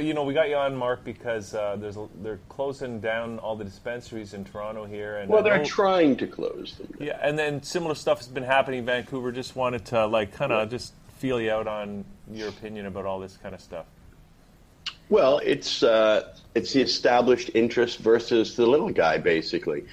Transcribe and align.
You 0.00 0.14
know, 0.14 0.24
we 0.24 0.34
got 0.34 0.48
you 0.48 0.56
on, 0.56 0.76
Mark, 0.76 1.04
because 1.04 1.54
uh, 1.54 1.76
there's 1.76 1.96
a, 1.96 2.08
they're 2.22 2.40
closing 2.48 3.00
down 3.00 3.38
all 3.38 3.56
the 3.56 3.64
dispensaries 3.64 4.34
in 4.34 4.44
Toronto 4.44 4.84
here, 4.84 5.18
and 5.18 5.28
Well, 5.30 5.42
they're 5.42 5.58
know- 5.58 5.64
trying 5.64 6.16
to 6.16 6.26
close 6.26 6.76
them. 6.78 6.94
yeah, 6.98 7.18
and 7.22 7.38
then 7.38 7.62
similar 7.62 7.94
stuff 7.94 8.18
has 8.18 8.28
been 8.28 8.42
happening 8.44 8.80
in 8.80 8.86
Vancouver. 8.86 9.30
Just 9.32 9.56
wanted 9.56 9.84
to 9.86 10.06
like 10.06 10.32
kind 10.32 10.52
of 10.52 10.70
just 10.70 10.92
feel 11.18 11.40
you 11.40 11.50
out 11.50 11.66
on 11.66 12.04
your 12.30 12.48
opinion 12.48 12.86
about 12.86 13.04
all 13.06 13.18
this 13.20 13.36
kind 13.36 13.54
of 13.54 13.60
stuff. 13.60 13.86
Well, 15.10 15.38
it's 15.44 15.82
uh, 15.82 16.34
it's 16.54 16.72
the 16.72 16.80
established 16.80 17.50
interest 17.54 17.98
versus 17.98 18.56
the 18.56 18.66
little 18.66 18.90
guy, 18.90 19.18
basically. 19.18 19.84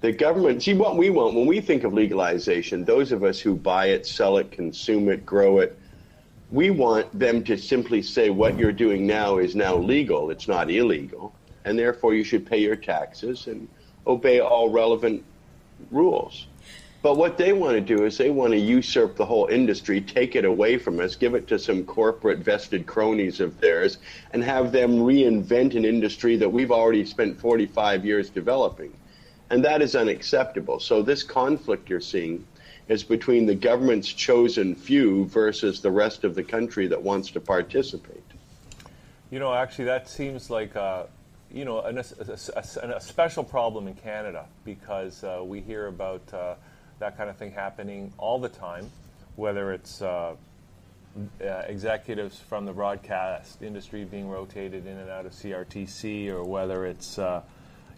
The 0.00 0.12
government. 0.12 0.62
See 0.62 0.74
what 0.74 0.96
we 0.96 1.10
want 1.10 1.34
when 1.34 1.46
we 1.46 1.60
think 1.60 1.84
of 1.84 1.92
legalization. 1.92 2.84
Those 2.84 3.12
of 3.12 3.22
us 3.24 3.38
who 3.40 3.54
buy 3.56 3.86
it, 3.86 4.06
sell 4.06 4.38
it, 4.38 4.50
consume 4.50 5.08
it, 5.10 5.26
grow 5.26 5.58
it, 5.58 5.78
we 6.50 6.70
want 6.70 7.16
them 7.16 7.44
to 7.44 7.56
simply 7.56 8.02
say 8.02 8.30
what 8.30 8.58
you're 8.58 8.72
doing 8.72 9.06
now 9.06 9.38
is 9.38 9.54
now 9.54 9.76
legal. 9.76 10.30
It's 10.30 10.48
not 10.48 10.70
illegal, 10.70 11.32
and 11.64 11.78
therefore 11.78 12.14
you 12.14 12.24
should 12.24 12.44
pay 12.46 12.58
your 12.58 12.76
taxes 12.76 13.46
and 13.46 13.68
obey 14.06 14.40
all 14.40 14.68
relevant 14.68 15.24
rules. 15.90 16.46
But 17.02 17.16
what 17.16 17.38
they 17.38 17.54
want 17.54 17.74
to 17.74 17.80
do 17.80 18.04
is 18.04 18.18
they 18.18 18.30
want 18.30 18.52
to 18.52 18.58
usurp 18.58 19.16
the 19.16 19.24
whole 19.24 19.46
industry, 19.46 20.02
take 20.02 20.36
it 20.36 20.44
away 20.44 20.76
from 20.76 21.00
us, 21.00 21.16
give 21.16 21.34
it 21.34 21.46
to 21.48 21.58
some 21.58 21.84
corporate 21.84 22.40
vested 22.40 22.84
cronies 22.84 23.40
of 23.40 23.58
theirs, 23.60 23.98
and 24.32 24.44
have 24.44 24.70
them 24.70 24.98
reinvent 24.98 25.76
an 25.76 25.86
industry 25.86 26.36
that 26.36 26.50
we've 26.50 26.72
already 26.72 27.06
spent 27.06 27.40
45 27.40 28.04
years 28.04 28.28
developing. 28.28 28.92
And 29.48 29.64
that 29.64 29.80
is 29.80 29.96
unacceptable. 29.96 30.78
So, 30.78 31.00
this 31.00 31.22
conflict 31.22 31.88
you're 31.88 32.00
seeing 32.00 32.46
is 32.90 33.04
between 33.04 33.46
the 33.46 33.54
government's 33.54 34.08
chosen 34.12 34.74
few 34.74 35.24
versus 35.26 35.80
the 35.80 35.90
rest 35.90 36.24
of 36.24 36.34
the 36.34 36.42
country 36.42 36.88
that 36.88 37.00
wants 37.00 37.30
to 37.30 37.38
participate. 37.40 38.24
You 39.30 39.38
know, 39.38 39.54
actually, 39.54 39.84
that 39.84 40.08
seems 40.08 40.50
like 40.50 40.74
uh, 40.74 41.04
you 41.52 41.64
know 41.64 41.82
an, 41.82 41.98
a, 41.98 42.04
a- 42.56 42.96
a 42.96 43.00
special 43.00 43.44
problem 43.44 43.86
in 43.86 43.94
Canada 43.94 44.46
because 44.64 45.22
uh, 45.22 45.40
we 45.44 45.60
hear 45.60 45.86
about 45.86 46.22
uh, 46.34 46.56
that 46.98 47.16
kind 47.16 47.30
of 47.30 47.36
thing 47.36 47.52
happening 47.52 48.12
all 48.18 48.40
the 48.40 48.48
time, 48.48 48.90
whether 49.36 49.72
it's 49.72 50.02
uh, 50.02 50.34
uh, 51.40 51.44
executives 51.68 52.40
from 52.40 52.66
the 52.66 52.72
broadcast 52.72 53.62
industry 53.62 54.04
being 54.04 54.28
rotated 54.28 54.84
in 54.88 54.98
and 54.98 55.08
out 55.08 55.26
of 55.26 55.32
CRTC, 55.32 56.28
or 56.28 56.42
whether 56.42 56.84
it's 56.86 57.20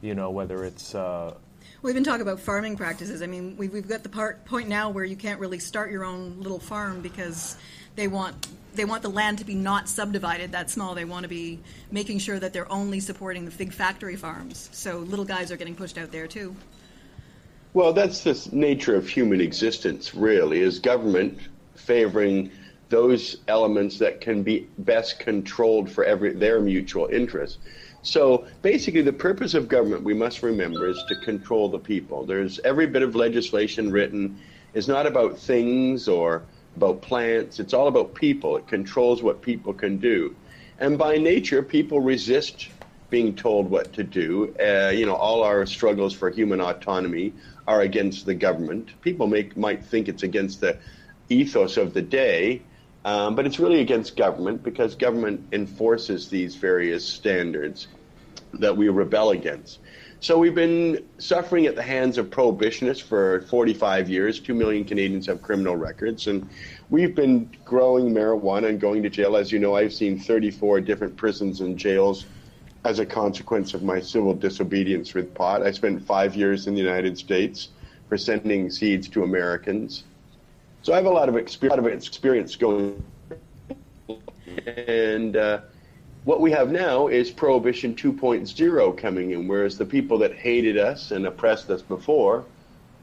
you 0.03 0.15
know 0.15 0.31
whether 0.31 0.67
it's 0.67 0.95
We've 1.83 1.95
been 1.95 2.05
talking 2.05 2.23
about 2.23 2.41
farming 2.41 2.77
practices. 2.77 3.23
I 3.23 3.27
mean, 3.27 3.57
we've, 3.57 3.73
we've 3.73 3.89
got 3.89 4.03
the 4.03 4.09
part, 4.09 4.45
point 4.45 4.69
now 4.69 4.91
where 4.91 5.05
you 5.05 5.17
can't 5.17 5.41
really 5.41 5.59
start 5.59 5.91
your 5.91 6.05
own 6.05 6.41
little 6.41 6.59
farm 6.59 7.01
because 7.01 7.57
they 7.97 8.09
want 8.09 8.49
they 8.75 8.87
want 8.87 9.03
the 9.03 9.11
land 9.11 9.39
to 9.39 9.45
be 9.45 9.55
not 9.55 9.87
subdivided 9.87 10.53
that 10.53 10.71
small. 10.71 10.95
They 10.95 11.05
want 11.05 11.25
to 11.25 11.29
be 11.29 11.59
making 11.91 12.21
sure 12.21 12.39
that 12.39 12.55
they're 12.55 12.71
only 12.73 13.01
supporting 13.01 13.45
the 13.45 13.51
big 13.51 13.73
factory 13.73 14.17
farms. 14.17 14.71
So 14.73 15.01
little 15.01 15.27
guys 15.27 15.53
are 15.53 15.59
getting 15.59 15.75
pushed 15.75 15.99
out 15.99 16.11
there 16.11 16.27
too. 16.27 16.57
Well, 17.75 17.93
that's 17.93 18.23
the 18.25 18.49
nature 18.53 18.95
of 18.95 19.09
human 19.09 19.41
existence, 19.41 20.15
really, 20.15 20.61
is 20.61 20.79
government 20.79 21.39
favoring 21.75 22.51
those 22.93 23.39
elements 23.49 23.99
that 23.99 24.21
can 24.21 24.43
be 24.43 24.69
best 24.77 25.19
controlled 25.19 25.91
for 25.91 26.05
every, 26.05 26.35
their 26.35 26.61
mutual 26.61 27.07
interest. 27.07 27.59
So 28.03 28.47
basically, 28.61 29.01
the 29.01 29.15
purpose 29.15 29.55
of 29.55 29.67
government, 29.67 30.03
we 30.03 30.13
must 30.13 30.43
remember, 30.43 30.87
is 30.91 31.03
to 31.09 31.17
control 31.25 31.71
the 31.71 31.79
people. 31.79 32.27
There's 32.27 32.61
every 32.61 32.87
bit 32.87 33.03
of 33.03 33.15
legislation 33.15 33.91
written 33.91 34.39
is 34.75 34.89
not 34.89 35.07
about 35.07 35.39
things 35.39 36.07
or 36.07 36.43
about 36.77 37.01
plants. 37.01 37.61
It's 37.61 37.73
all 37.73 37.89
about 37.89 38.15
people. 38.15 38.59
It 38.59 38.67
controls 38.69 39.23
what 39.23 39.41
people 39.41 39.73
can 39.73 39.97
do. 39.97 40.37
And 40.79 40.99
by 40.99 41.17
nature, 41.17 41.63
people 41.63 42.03
resist 42.03 42.69
being 43.09 43.35
told 43.35 43.71
what 43.71 43.95
to 43.95 44.05
do. 44.05 44.55
Uh, 44.61 44.91
you 44.91 45.07
know, 45.07 45.15
all 45.15 45.43
our 45.43 45.65
struggles 45.65 46.13
for 46.13 46.29
human 46.29 46.61
autonomy 46.61 47.33
are 47.67 47.81
against 47.81 48.27
the 48.27 48.35
government. 48.35 48.91
People 49.01 49.27
make, 49.27 49.57
might 49.57 49.83
think 49.83 50.09
it's 50.09 50.25
against 50.25 50.61
the 50.61 50.77
ethos 51.31 51.79
of 51.79 51.95
the 51.95 52.03
day, 52.03 52.61
um, 53.05 53.35
but 53.35 53.47
it's 53.47 53.59
really 53.59 53.81
against 53.81 54.17
government 54.17 54.63
because 54.63 54.95
government 54.95 55.45
enforces 55.53 56.29
these 56.29 56.57
various 56.57 57.05
standards 57.05 57.89
that 58.55 58.77
we 58.77 58.89
rebel 58.89 59.31
against. 59.31 59.81
So 60.21 60.39
we've 60.39 60.55
been 60.55 61.05
suffering 61.19 61.67
at 61.67 61.75
the 61.75 61.83
hands 61.83 62.17
of 62.17 62.31
prohibitionists 62.31 63.03
for 63.03 63.41
45 63.43 64.09
years. 64.09 64.39
Two 64.39 64.55
million 64.55 64.85
Canadians 64.85 65.27
have 65.27 65.43
criminal 65.43 65.77
records, 65.77 66.29
and 66.29 66.49
we've 66.91 67.13
been 67.13 67.51
growing 67.65 68.15
marijuana 68.15 68.69
and 68.69 68.81
going 68.81 69.03
to 69.03 69.11
jail. 69.11 69.37
As 69.37 69.51
you 69.51 69.59
know, 69.59 69.75
I've 69.75 69.93
seen 69.93 70.21
34 70.21 70.81
different 70.83 71.17
prisons 71.17 71.61
and 71.61 71.77
jails 71.77 72.27
as 72.85 73.01
a 73.01 73.07
consequence 73.07 73.75
of 73.75 73.83
my 73.83 74.01
civil 74.01 74.33
disobedience 74.33 75.13
with 75.13 75.35
pot. 75.35 75.63
I 75.63 75.73
spent 75.73 76.07
five 76.07 76.37
years 76.37 76.69
in 76.69 76.75
the 76.75 76.81
United 76.81 77.19
States 77.19 77.71
for 78.09 78.17
sending 78.17 78.71
seeds 78.71 79.09
to 79.09 79.25
Americans. 79.25 80.05
So 80.83 80.93
I 80.93 80.97
have 80.97 81.07
a 81.07 81.11
lot 81.11 81.29
of 81.29 81.37
experience, 81.37 82.57
going. 82.57 83.05
And 84.67 85.37
uh, 85.37 85.61
what 86.25 86.41
we 86.41 86.51
have 86.51 86.73
now 86.73 87.07
is 87.07 87.31
Prohibition 87.31 87.95
2.0 87.95 88.99
coming 88.99 89.31
in, 89.31 89.47
whereas 89.47 89.79
the 89.79 89.87
people 89.87 90.19
that 90.19 90.35
hated 90.35 90.77
us 90.77 91.13
and 91.13 91.27
oppressed 91.27 91.71
us 91.71 91.83
before 91.83 92.47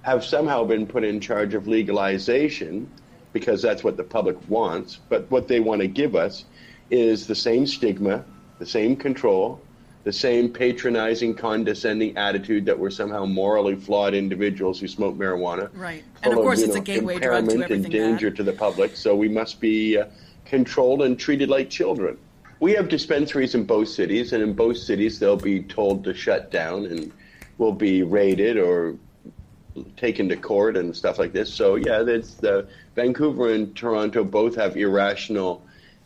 have 0.02 0.26
somehow 0.26 0.66
been 0.66 0.86
put 0.86 1.06
in 1.06 1.22
charge 1.22 1.54
of 1.54 1.68
legalization 1.68 2.92
because 3.32 3.62
that's 3.62 3.84
what 3.84 3.96
the 3.96 4.04
public 4.04 4.38
wants. 4.50 5.00
But 5.08 5.32
what 5.32 5.48
they 5.48 5.62
want 5.62 5.82
to 5.82 5.88
give 5.88 6.16
us 6.16 6.46
is 6.90 7.28
the 7.28 7.36
same 7.36 7.66
stigma, 7.66 8.26
the 8.58 8.66
same 8.66 8.98
control, 8.98 9.69
the 10.04 10.14
same 10.14 10.50
patronizing, 10.50 11.36
condescending 11.36 12.16
attitude 12.18 12.66
that 12.66 12.78
we're 12.78 12.90
somehow 12.90 13.26
morally 13.26 13.76
flawed 13.76 14.14
individuals 14.14 14.80
who 14.80 14.88
smoke 14.88 15.16
marijuana. 15.16 15.70
Right. 15.74 16.04
And 16.24 16.34
of 16.34 16.40
course, 16.40 16.60
you 16.60 16.68
it's 16.68 16.76
a 16.76 16.82
gateway 16.82 17.20
drug 17.20 17.50
to 17.50 17.54
everything 17.54 17.84
and 17.86 17.92
danger 17.92 18.30
bad. 18.30 18.38
to 18.38 18.44
the 18.44 18.54
public, 18.54 18.96
so 18.96 19.16
we 19.16 19.28
must 19.28 19.60
be 19.60 19.98
uh, 19.98 20.06
controlled 20.46 21.02
and 21.02 21.20
treated 21.20 21.50
like 21.50 21.70
children. 21.70 22.18
We 22.62 22.74
have 22.74 22.90
dispensaries 22.90 23.56
in 23.56 23.66
both 23.66 23.90
cities, 23.90 24.34
and 24.34 24.42
in 24.42 24.54
both 24.54 24.78
cities 24.78 25.20
they'll 25.20 25.38
be 25.38 25.64
told 25.64 26.04
to 26.06 26.14
shut 26.14 26.52
down 26.52 26.86
and 26.86 27.12
will 27.58 27.74
be 27.74 28.04
raided 28.04 28.58
or 28.58 28.96
taken 29.96 30.28
to 30.30 30.36
court 30.36 30.76
and 30.78 30.96
stuff 30.96 31.20
like 31.20 31.34
this. 31.34 31.54
So 31.54 31.76
yeah, 31.76 32.04
that's 32.04 32.36
the 32.36 32.68
Vancouver 32.96 33.54
and 33.54 33.76
Toronto 33.76 34.24
both 34.24 34.56
have 34.56 34.76
irrational 34.78 35.62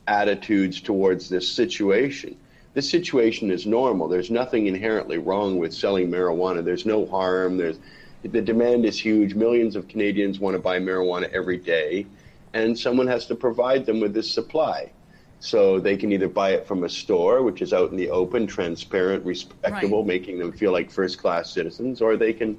attitudes 0.07 0.81
towards 0.81 1.29
this 1.29 1.49
situation. 1.49 2.37
This 2.73 2.89
situation 2.89 3.51
is 3.51 3.66
normal. 3.66 4.07
There's 4.07 4.31
nothing 4.31 4.67
inherently 4.67 5.17
wrong 5.19 5.57
with 5.57 5.73
selling 5.73 6.09
marijuana. 6.09 6.63
There's 6.63 6.85
no 6.85 7.06
harm. 7.06 7.57
There's 7.57 7.79
the 8.23 8.41
demand 8.41 8.85
is 8.85 8.97
huge. 9.00 9.35
Millions 9.35 9.75
of 9.75 9.88
Canadians 9.88 10.39
want 10.39 10.56
to 10.56 10.59
buy 10.59 10.79
marijuana 10.79 11.29
every 11.34 11.57
day, 11.57 12.07
and 12.53 12.78
someone 12.78 13.07
has 13.07 13.25
to 13.28 13.35
provide 13.35 13.85
them 13.85 14.00
with 14.00 14.13
this 14.13 14.31
supply. 14.31 14.91
So 15.39 15.78
they 15.79 15.97
can 15.97 16.13
either 16.13 16.29
buy 16.29 16.51
it 16.51 16.66
from 16.66 16.85
a 16.85 16.89
store, 16.89 17.44
which 17.44 17.61
is 17.61 17.73
out 17.73 17.91
in 17.91 17.97
the 17.97 18.09
open, 18.09 18.47
transparent, 18.47 19.25
respectable, 19.25 19.99
Right. 19.99 20.08
making 20.08 20.40
them 20.40 20.53
feel 20.53 20.72
like 20.72 20.90
first 20.90 21.17
class 21.17 21.52
citizens, 21.52 22.02
or 22.02 22.16
they 22.16 22.31
can 22.31 22.58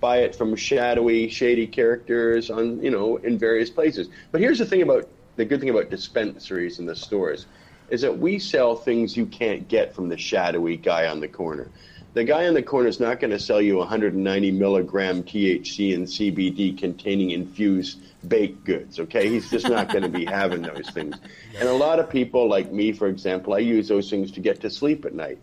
buy 0.00 0.18
it 0.18 0.34
from 0.34 0.56
shadowy, 0.56 1.28
shady 1.28 1.66
characters 1.66 2.50
on, 2.50 2.82
you 2.82 2.90
know, 2.90 3.18
in 3.18 3.38
various 3.38 3.70
places. 3.70 4.08
But 4.32 4.40
here's 4.40 4.58
the 4.58 4.66
thing 4.66 4.82
about 4.82 5.08
the 5.36 5.44
good 5.44 5.60
thing 5.60 5.70
about 5.70 5.90
dispensaries 5.90 6.80
and 6.80 6.88
the 6.88 6.96
stores 6.96 7.46
is 7.88 8.00
that 8.02 8.18
we 8.18 8.38
sell 8.38 8.74
things 8.76 9.16
you 9.16 9.26
can't 9.26 9.68
get 9.68 9.94
from 9.94 10.08
the 10.08 10.16
shadowy 10.18 10.76
guy 10.76 11.06
on 11.06 11.20
the 11.20 11.28
corner. 11.28 11.68
The 12.14 12.24
guy 12.24 12.46
on 12.46 12.54
the 12.54 12.62
corner 12.62 12.88
is 12.88 13.00
not 13.00 13.18
going 13.18 13.32
to 13.32 13.40
sell 13.40 13.60
you 13.60 13.78
190 13.78 14.52
milligram 14.52 15.24
THC 15.24 15.94
and 15.94 16.06
CBD 16.06 16.78
containing 16.78 17.30
infused 17.30 17.98
baked 18.28 18.64
goods. 18.64 19.00
Okay, 19.00 19.28
he's 19.28 19.50
just 19.50 19.68
not 19.68 19.88
going 19.88 20.02
to 20.02 20.08
be 20.08 20.24
having 20.24 20.62
those 20.62 20.88
things. 20.90 21.16
And 21.58 21.68
a 21.68 21.72
lot 21.72 21.98
of 21.98 22.08
people, 22.08 22.48
like 22.48 22.70
me, 22.70 22.92
for 22.92 23.08
example, 23.08 23.54
I 23.54 23.58
use 23.58 23.88
those 23.88 24.08
things 24.10 24.30
to 24.32 24.40
get 24.40 24.60
to 24.60 24.70
sleep 24.70 25.04
at 25.04 25.12
night. 25.12 25.38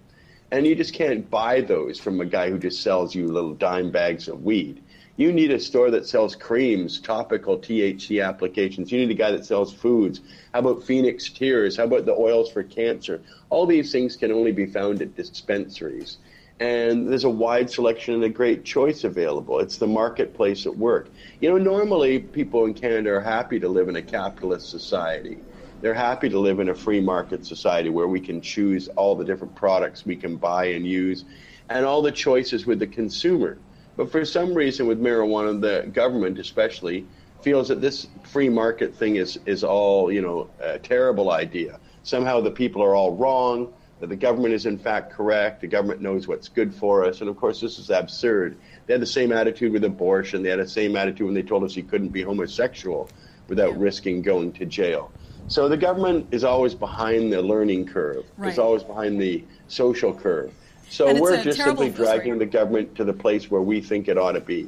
And 0.51 0.65
you 0.65 0.75
just 0.75 0.93
can't 0.93 1.29
buy 1.29 1.61
those 1.61 1.99
from 1.99 2.21
a 2.21 2.25
guy 2.25 2.49
who 2.49 2.57
just 2.57 2.81
sells 2.81 3.13
you 3.15 3.27
little 3.27 3.53
dime 3.53 3.91
bags 3.91 4.27
of 4.27 4.43
weed. 4.43 4.81
You 5.21 5.31
need 5.31 5.51
a 5.51 5.59
store 5.59 5.91
that 5.91 6.07
sells 6.07 6.35
creams, 6.35 6.99
topical 6.99 7.59
THC 7.59 8.27
applications. 8.27 8.91
You 8.91 9.01
need 9.01 9.11
a 9.11 9.13
guy 9.13 9.29
that 9.29 9.45
sells 9.45 9.71
foods. 9.71 10.21
How 10.51 10.61
about 10.61 10.81
Phoenix 10.81 11.29
Tears? 11.29 11.77
How 11.77 11.83
about 11.83 12.05
the 12.05 12.15
oils 12.15 12.51
for 12.51 12.63
cancer? 12.63 13.21
All 13.51 13.67
these 13.67 13.91
things 13.91 14.15
can 14.15 14.31
only 14.31 14.51
be 14.51 14.65
found 14.65 14.99
at 14.99 15.15
dispensaries. 15.15 16.17
And 16.59 17.07
there's 17.07 17.23
a 17.23 17.29
wide 17.29 17.69
selection 17.69 18.15
and 18.15 18.23
a 18.23 18.29
great 18.29 18.65
choice 18.65 19.03
available. 19.03 19.59
It's 19.59 19.77
the 19.77 19.85
marketplace 19.85 20.65
at 20.65 20.75
work. 20.75 21.07
You 21.39 21.51
know, 21.51 21.59
normally 21.59 22.17
people 22.17 22.65
in 22.65 22.73
Canada 22.73 23.11
are 23.11 23.21
happy 23.21 23.59
to 23.59 23.69
live 23.69 23.89
in 23.89 23.97
a 23.97 24.01
capitalist 24.01 24.71
society. 24.71 25.37
They're 25.81 25.93
happy 25.93 26.29
to 26.29 26.39
live 26.39 26.59
in 26.59 26.69
a 26.69 26.75
free 26.75 26.99
market 26.99 27.45
society 27.45 27.89
where 27.89 28.07
we 28.07 28.21
can 28.21 28.41
choose 28.41 28.87
all 28.87 29.15
the 29.15 29.25
different 29.25 29.53
products 29.53 30.03
we 30.03 30.15
can 30.15 30.37
buy 30.37 30.69
and 30.69 30.83
use 30.83 31.25
and 31.69 31.85
all 31.85 32.01
the 32.01 32.11
choices 32.11 32.65
with 32.65 32.79
the 32.79 32.87
consumer. 32.87 33.59
But 34.01 34.11
for 34.11 34.25
some 34.25 34.55
reason, 34.55 34.87
with 34.87 34.99
marijuana, 34.99 35.61
the 35.61 35.87
government 35.91 36.39
especially 36.39 37.05
feels 37.43 37.67
that 37.67 37.81
this 37.81 38.07
free 38.23 38.49
market 38.49 38.95
thing 38.95 39.17
is, 39.17 39.39
is 39.45 39.63
all, 39.63 40.11
you 40.11 40.23
know, 40.23 40.49
a 40.59 40.79
terrible 40.79 41.29
idea. 41.29 41.79
Somehow 42.01 42.41
the 42.41 42.49
people 42.49 42.81
are 42.81 42.95
all 42.95 43.15
wrong, 43.15 43.71
that 43.99 44.09
the 44.09 44.15
government 44.15 44.55
is 44.55 44.65
in 44.65 44.79
fact 44.79 45.11
correct, 45.11 45.61
the 45.61 45.67
government 45.67 46.01
knows 46.01 46.27
what's 46.27 46.47
good 46.47 46.73
for 46.73 47.05
us. 47.05 47.21
And 47.21 47.29
of 47.29 47.37
course, 47.37 47.61
this 47.61 47.77
is 47.77 47.91
absurd. 47.91 48.57
They 48.87 48.95
had 48.95 49.03
the 49.03 49.05
same 49.05 49.31
attitude 49.31 49.71
with 49.71 49.83
abortion, 49.83 50.41
they 50.41 50.49
had 50.49 50.57
the 50.57 50.67
same 50.67 50.95
attitude 50.95 51.27
when 51.27 51.35
they 51.35 51.43
told 51.43 51.63
us 51.63 51.75
you 51.75 51.83
couldn't 51.83 52.09
be 52.09 52.23
homosexual 52.23 53.07
without 53.49 53.77
risking 53.77 54.23
going 54.23 54.51
to 54.53 54.65
jail. 54.65 55.11
So 55.47 55.69
the 55.69 55.77
government 55.77 56.29
is 56.31 56.43
always 56.43 56.73
behind 56.73 57.31
the 57.31 57.43
learning 57.43 57.85
curve. 57.85 58.25
Right. 58.37 58.49
It's 58.49 58.57
always 58.57 58.81
behind 58.81 59.21
the 59.21 59.43
social 59.67 60.11
curve. 60.11 60.53
So 60.91 61.07
And 61.07 61.21
we're 61.21 61.41
just 61.41 61.57
simply 61.57 61.89
dragging 61.89 62.37
the 62.37 62.45
government 62.45 62.95
to 62.95 63.05
the 63.05 63.13
place 63.13 63.49
where 63.49 63.61
we 63.61 63.79
think 63.79 64.09
it 64.09 64.17
ought 64.17 64.33
to 64.33 64.41
be. 64.41 64.67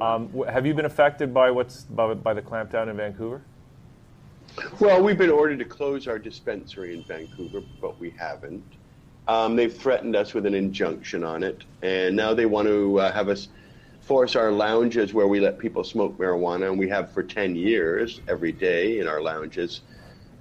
Um, 0.00 0.30
have 0.48 0.66
you 0.66 0.72
been 0.72 0.84
affected 0.84 1.34
by 1.34 1.50
what's 1.50 1.82
by, 1.82 2.14
by 2.14 2.32
the 2.32 2.42
clampdown 2.42 2.88
in 2.88 2.96
Vancouver? 2.96 3.42
Well, 4.78 5.02
we've 5.02 5.18
been 5.18 5.30
ordered 5.30 5.58
to 5.58 5.64
close 5.64 6.06
our 6.06 6.18
dispensary 6.18 6.94
in 6.94 7.02
Vancouver, 7.02 7.60
but 7.80 7.98
we 7.98 8.10
haven't. 8.10 8.62
Um, 9.26 9.56
they've 9.56 9.76
threatened 9.76 10.14
us 10.14 10.32
with 10.32 10.46
an 10.46 10.54
injunction 10.54 11.24
on 11.24 11.42
it, 11.42 11.64
and 11.82 12.14
now 12.14 12.34
they 12.34 12.46
want 12.46 12.68
to 12.68 13.00
uh, 13.00 13.12
have 13.12 13.28
us 13.28 13.48
force 14.00 14.36
our 14.36 14.52
lounges 14.52 15.12
where 15.12 15.26
we 15.26 15.40
let 15.40 15.58
people 15.58 15.82
smoke 15.82 16.16
marijuana, 16.18 16.68
and 16.68 16.78
we 16.78 16.88
have 16.88 17.10
for 17.10 17.24
10 17.24 17.56
years 17.56 18.20
every 18.28 18.52
day 18.52 19.00
in 19.00 19.08
our 19.08 19.20
lounges. 19.20 19.80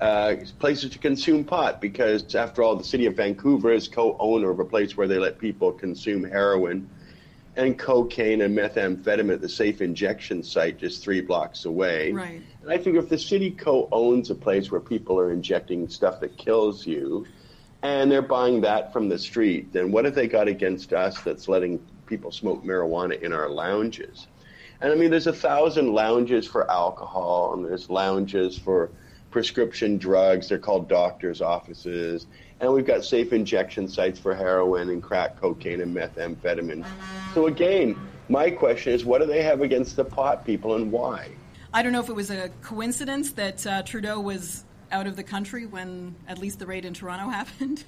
Uh, 0.01 0.35
places 0.59 0.91
to 0.91 0.99
consume 0.99 1.45
pot 1.45 1.79
because, 1.79 2.35
after 2.35 2.61
all, 2.61 2.75
the 2.75 2.83
city 2.83 3.05
of 3.05 3.15
Vancouver 3.15 3.71
is 3.71 3.87
co 3.87 4.17
owner 4.19 4.49
of 4.49 4.59
a 4.59 4.65
place 4.65 4.97
where 4.97 5.07
they 5.07 5.17
let 5.17 5.39
people 5.39 5.71
consume 5.71 6.23
heroin 6.23 6.89
and 7.55 7.77
cocaine 7.77 8.41
and 8.41 8.57
methamphetamine 8.57 9.33
at 9.33 9.41
the 9.41 9.49
safe 9.49 9.81
injection 9.81 10.41
site 10.41 10.77
just 10.79 11.03
three 11.03 11.21
blocks 11.21 11.65
away. 11.65 12.11
Right. 12.11 12.41
And 12.61 12.71
I 12.71 12.77
think 12.77 12.97
if 12.97 13.09
the 13.09 13.17
city 13.17 13.51
co-owns 13.51 14.29
a 14.29 14.35
place 14.35 14.71
where 14.71 14.81
people 14.81 15.19
are 15.19 15.31
injecting 15.31 15.87
stuff 15.87 16.19
that 16.21 16.37
kills 16.37 16.87
you, 16.87 17.27
and 17.83 18.11
they're 18.11 18.21
buying 18.21 18.61
that 18.61 18.93
from 18.93 19.09
the 19.09 19.19
street, 19.19 19.71
then 19.73 19.91
what 19.91 20.05
have 20.05 20.15
they 20.15 20.27
got 20.27 20.47
against 20.47 20.93
us 20.93 21.21
that's 21.21 21.47
letting 21.47 21.79
people 22.05 22.31
smoke 22.31 22.63
marijuana 22.63 23.21
in 23.21 23.33
our 23.33 23.49
lounges? 23.49 24.27
And 24.81 24.91
I 24.91 24.95
mean, 24.95 25.11
there's 25.11 25.27
a 25.27 25.33
thousand 25.33 25.93
lounges 25.93 26.47
for 26.47 26.69
alcohol, 26.71 27.53
and 27.53 27.63
there's 27.63 27.89
lounges 27.89 28.57
for 28.57 28.89
prescription 29.33 29.97
drugs. 29.97 30.47
They're 30.47 30.59
called 30.59 30.87
doctors' 30.87 31.41
offices. 31.41 32.27
And 32.61 32.71
we've 32.71 32.85
got 32.85 33.03
safe 33.03 33.33
injection 33.33 33.87
sites 33.89 34.19
for 34.19 34.33
heroin 34.33 34.89
and 34.89 35.01
crack 35.01 35.41
cocaine 35.41 35.81
and 35.81 35.93
methamphetamine. 35.93 36.85
So 37.33 37.47
again, 37.47 37.99
my 38.29 38.51
question 38.51 38.93
is, 38.93 39.03
what 39.03 39.19
do 39.19 39.27
they 39.27 39.41
have 39.41 39.61
against 39.61 39.95
the 39.97 40.05
pot 40.05 40.45
people 40.45 40.75
and 40.75 40.91
why? 40.91 41.31
I 41.73 41.81
don't 41.81 41.91
know 41.91 41.99
if 41.99 42.09
it 42.09 42.15
was 42.15 42.29
a 42.29 42.49
coincidence 42.61 43.33
that 43.33 43.65
uh, 43.65 43.81
Trudeau 43.81 44.19
was 44.19 44.63
out 44.93 45.07
of 45.07 45.15
the 45.15 45.23
country 45.23 45.65
when 45.65 46.15
at 46.27 46.37
least 46.37 46.59
the 46.59 46.65
raid 46.65 46.85
in 46.85 46.93
Toronto 46.93 47.27
happened. 47.29 47.83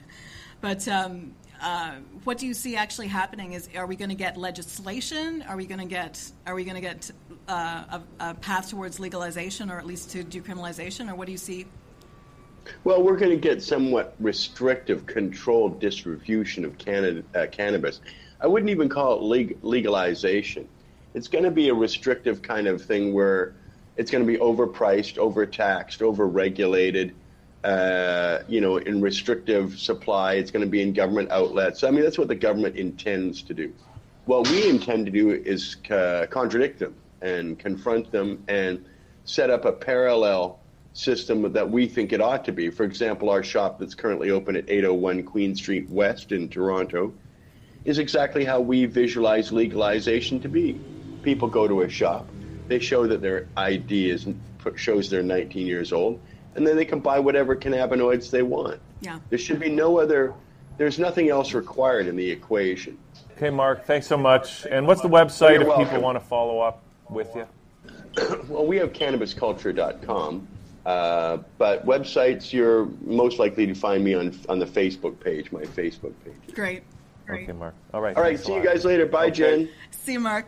but 0.60 0.86
um, 0.88 1.34
uh, 1.62 1.96
what 2.26 2.38
do 2.38 2.48
you 2.48 2.54
see 2.54 2.76
actually 2.76 3.08
happening? 3.08 3.54
Is 3.54 3.70
are 3.76 3.86
we 3.86 3.96
going 3.96 4.10
to 4.10 4.16
get 4.16 4.36
legislation? 4.36 5.44
Are 5.44 5.56
we 5.56 5.66
going 5.66 5.80
to 5.80 5.86
get 5.86 6.32
are 6.46 6.56
we 6.56 6.66
going 6.66 6.76
to 6.76 6.82
get 6.82 7.12
uh, 7.48 8.00
a, 8.20 8.30
a 8.32 8.34
path 8.34 8.70
towards 8.70 9.00
legalization 9.00 9.70
or 9.70 9.78
at 9.78 9.86
least 9.86 10.10
to 10.12 10.24
decriminalization? 10.24 11.10
Or 11.10 11.16
what 11.16 11.28
do 11.28 11.32
you 11.32 11.38
see? 11.38 11.68
Well, 12.84 13.04
we're 13.04 13.18
going 13.18 13.32
to 13.32 13.38
get 13.38 13.62
somewhat 13.62 14.16
restrictive, 14.20 15.06
controlled 15.06 15.80
distribution 15.80 16.66
of 16.66 16.76
canna- 16.80 17.22
uh, 17.36 17.46
cannabis. 17.52 18.02
I 18.42 18.48
wouldn't 18.48 18.72
even 18.72 18.90
call 18.90 19.18
it 19.18 19.22
leg- 19.22 19.58
legalization. 19.62 20.68
It's 21.14 21.28
going 21.28 21.44
to 21.44 21.52
be 21.52 21.70
a 21.70 21.74
restrictive 21.76 22.42
kind 22.42 22.68
of 22.68 22.82
thing 22.82 23.14
where 23.14 23.54
it's 23.98 24.12
going 24.12 24.26
to 24.26 24.32
be 24.32 24.38
overpriced, 24.38 25.18
overtaxed, 25.18 26.00
overregulated. 26.00 27.14
Uh, 27.64 28.44
you 28.48 28.62
know, 28.62 28.78
in 28.78 29.02
restrictive 29.02 29.80
supply, 29.80 30.34
it's 30.34 30.52
going 30.52 30.64
to 30.64 30.70
be 30.70 30.82
in 30.82 30.94
government 30.94 31.32
outlets. 31.32 31.84
I 31.84 31.90
mean, 31.90 32.04
that's 32.04 32.18
what 32.18 32.28
the 32.28 32.36
government 32.36 32.76
intends 32.76 33.42
to 33.44 33.56
do. 33.56 33.74
What 34.26 34.48
we 34.50 34.70
intend 34.70 35.08
to 35.08 35.12
do 35.12 35.32
is 35.32 35.78
uh, 35.90 36.28
contradict 36.30 36.80
them 36.80 36.96
and 37.22 37.58
confront 37.58 38.12
them 38.12 38.44
and 38.48 38.86
set 39.24 39.50
up 39.50 39.66
a 39.66 39.72
parallel 39.72 40.60
system 40.94 41.52
that 41.52 41.70
we 41.70 41.88
think 41.88 42.14
it 42.14 42.22
ought 42.22 42.46
to 42.46 42.52
be. 42.52 42.70
For 42.70 42.84
example, 42.84 43.30
our 43.30 43.44
shop 43.44 43.80
that's 43.80 43.96
currently 43.96 44.32
open 44.32 44.56
at 44.56 44.70
801 44.70 45.24
Queen 45.24 45.56
Street 45.56 45.90
West 45.90 46.32
in 46.32 46.48
Toronto 46.48 47.14
is 47.84 48.00
exactly 48.00 48.46
how 48.46 48.60
we 48.60 48.86
visualize 48.86 49.52
legalization 49.52 50.40
to 50.42 50.50
be. 50.50 50.80
People 51.22 51.48
go 51.48 51.68
to 51.68 51.82
a 51.82 51.90
shop, 51.90 52.28
they 52.68 52.80
show 52.80 53.08
that 53.08 53.22
their 53.22 53.48
ID 53.58 54.10
is 54.10 54.28
shows 54.76 55.10
they're 55.10 55.22
19 55.22 55.68
years 55.68 55.94
old, 55.94 56.20
and 56.56 56.66
then 56.66 56.76
they 56.76 56.86
can 56.86 57.00
buy 57.00 57.20
whatever 57.20 57.56
cannabinoids 57.56 58.32
they 58.32 58.42
want. 58.42 58.80
Yeah. 59.02 59.20
There 59.30 59.40
should 59.40 59.60
be 59.60 59.70
no 59.70 60.00
other. 60.00 60.34
There's 60.78 61.00
nothing 61.00 61.30
else 61.30 61.54
required 61.54 62.08
in 62.08 62.16
the 62.16 62.30
equation. 62.30 62.98
Okay, 63.38 63.50
Mark, 63.50 63.86
thanks 63.86 64.08
so 64.08 64.18
much. 64.18 64.66
And 64.66 64.88
what's 64.88 65.02
the 65.02 65.08
website 65.10 65.60
You're 65.60 65.70
if 65.70 65.78
people 65.88 66.02
want 66.02 66.20
to 66.20 66.26
follow 66.26 66.60
up 66.60 66.82
with 67.10 67.34
you? 67.36 67.48
Well, 68.48 68.66
we 68.66 68.78
have 68.78 68.94
cannabisculture.com, 68.94 70.48
uh, 70.86 71.38
but 71.58 71.86
websites 71.86 72.54
you're 72.54 72.86
most 73.02 73.40
likely 73.40 73.68
to 73.68 73.76
find 73.76 74.04
me 74.06 74.14
on 74.14 74.34
on 74.48 74.58
the 74.58 74.66
Facebook 74.66 75.20
page, 75.20 75.52
my 75.52 75.64
Facebook 75.64 76.14
page. 76.24 76.56
Great. 76.56 76.84
Great. 77.26 77.44
Okay, 77.44 77.52
Mark. 77.52 77.76
All 77.94 78.02
right. 78.02 78.16
All 78.16 78.24
right, 78.24 78.40
see 78.40 78.54
you 78.54 78.64
guys 78.64 78.86
later. 78.86 79.06
Bye, 79.06 79.26
Okay. 79.26 79.32
Jen. 79.66 79.70
See 79.92 80.14
you, 80.14 80.20
Mark. 80.22 80.48